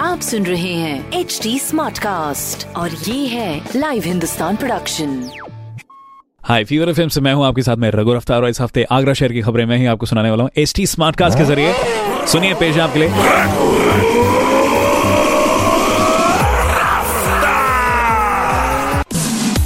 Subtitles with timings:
[0.00, 5.30] आप सुन रहे हैं एच डी स्मार्ट कास्ट और ये है live Hindustan production
[6.42, 9.12] hi fever FM से मैं हूँ आपके साथ में रघु रफ्तार और इस हफ़्ते आगरा
[9.12, 11.74] शहर की खबरें मैं ही आपको सुनाने वाला हूँ एच टी स्मार्ट कास्ट के ज़रिए।
[12.26, 13.08] सुनिए पेश आपके लिए।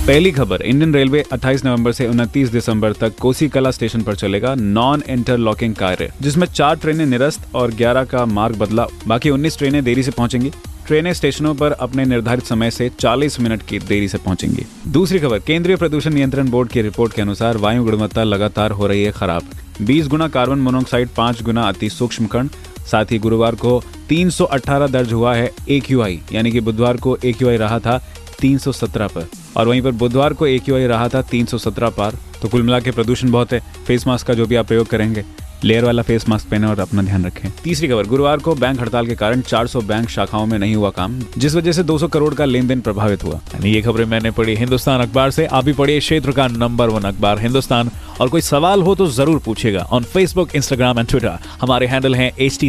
[0.07, 4.55] पहली खबर, इंडियन रेलवे 28 नवंबर से 29 दिसंबर तक कोसी कला स्टेशन पर चलेगा
[4.55, 9.83] नॉन इंटरलॉकिंग कार्य जिसमें चार ट्रेनें निरस्त और 11 का मार्ग बदला। बाकी 19 ट्रेनें
[9.85, 10.51] देरी से पहुंचेंगी।
[10.87, 15.39] ट्रेनें स्टेशनों पर अपने निर्धारित समय से 40 मिनट की देरी से पहुंचेंगी। दूसरी खबर,
[15.39, 19.49] केंद्रीय प्रदूषण नियंत्रण बोर्ड की रिपोर्ट के अनुसार वायु गुणवत्ता लगातार हो रही है खराब।
[19.83, 22.49] 20 गुना कार्बन मोनोऑक्साइड 5 गुना अति सूक्ष्म कण।
[22.91, 25.81] साथ ही गुरुवार को 318 दर्ज हुआ है ए
[26.33, 27.99] यानी कि बुधवार को ए रहा था
[28.41, 32.81] 317 पर। और वहीं पर बुधवार को एक रहा था 317 पार। तो कुल मिला
[32.81, 35.25] के प्रदूषण बहुत है। फेस मास्क का जो भी आप प्रयोग करेंगे
[35.65, 39.07] लेयर वाला फेस मास्क पहने और अपना ध्यान रखें। तीसरी खबर, गुरुवार को बैंक हड़ताल
[39.07, 42.45] के कारण 400 बैंक शाखाओं में नहीं हुआ काम, जिस वजह से 200 करोड़ का
[42.45, 46.33] लेन देन प्रभावित हुआ। ये खबरें मैंने पढ़ी। हिंदुस्तान अखबार से आप भी पढ़िए, क्षेत्र
[46.33, 50.99] का नंबर वन अखबार हिंदुस्तान। और कोई सवाल हो तो ज़रूर पूछेगा on Facebook Instagram
[50.99, 52.69] and Twitter हमारे हैंडल है एच टी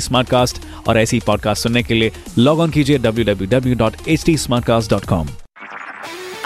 [0.88, 5.45] और ऐसी पॉडकास्ट सुनने के लिए लॉग ऑन कीजिए www.htsmartcast.com